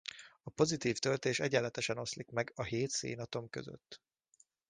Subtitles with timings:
[0.43, 4.01] A pozitív töltés egyenletesen oszlik meg a hét szénatom között.